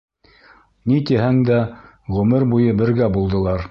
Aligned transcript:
Ни 0.93 0.97
тиһәң 1.11 1.39
дә, 1.51 1.61
ғүмер 2.19 2.51
буйы 2.55 2.77
бергә 2.85 3.15
булдылар. 3.19 3.59